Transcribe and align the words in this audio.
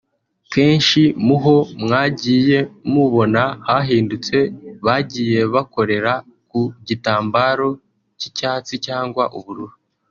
Henshi 0.55 1.01
muho 1.27 1.55
mwagiye 1.83 2.57
mubona 2.91 3.43
hahindutse 3.67 4.37
bagiye 4.85 5.39
bakorera 5.53 6.13
ku 6.49 6.61
gitambaro 6.87 7.69
cy'icyatsi 8.19 8.75
cyangwa 8.87 9.23
ubururu 9.37 9.75